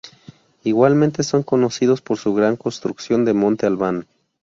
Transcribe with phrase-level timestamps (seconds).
[0.63, 4.07] Igualmente son conocidos por su gran construcción de Monte Albán.